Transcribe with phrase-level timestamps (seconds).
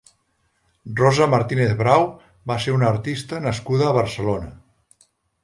[1.01, 2.07] Rosa Martínez Brau
[2.53, 4.51] va ser una artista nascuda a Barcelona.